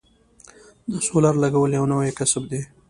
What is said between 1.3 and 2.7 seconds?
لګول یو نوی کسب دی